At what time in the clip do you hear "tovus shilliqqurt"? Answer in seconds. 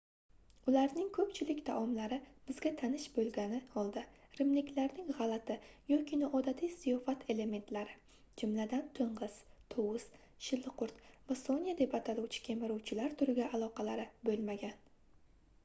9.75-11.05